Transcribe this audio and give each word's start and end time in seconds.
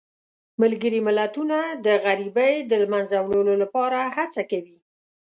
ملګري 0.61 0.99
ملتونه 1.07 1.57
د 1.85 1.87
غریبۍ 2.05 2.53
د 2.69 2.71
له 2.81 2.87
منځه 2.93 3.17
وړلو 3.21 3.55
لپاره 3.63 3.99
هڅه 4.15 4.41
کوي. 4.51 4.77